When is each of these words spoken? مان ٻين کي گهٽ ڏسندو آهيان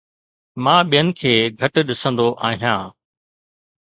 مان 0.63 0.81
ٻين 0.91 1.07
کي 1.19 1.33
گهٽ 1.59 1.75
ڏسندو 1.87 2.27
آهيان 2.47 2.81